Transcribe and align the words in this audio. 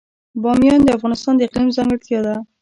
بامیان 0.43 0.81
د 0.83 0.89
افغانستان 0.97 1.33
د 1.35 1.41
اقلیم 1.47 1.69
ځانګړتیا 1.77 2.19
ده. 2.25 2.35